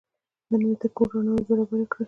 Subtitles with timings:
[0.49, 1.99] نن مې د کور رڼاوې برابرې کړې.